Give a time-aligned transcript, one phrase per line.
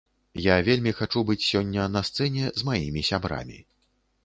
[0.43, 3.63] Я вельмі хачу быць сёння на сцэне з маімі сябрамі.